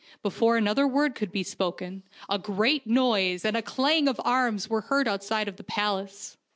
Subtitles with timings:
[0.23, 4.81] Before another word could be spoken a great noise and the clang of arms were
[4.81, 6.37] heard outside the palace.